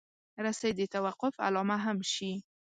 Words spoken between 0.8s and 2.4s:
توقف علامه هم شي.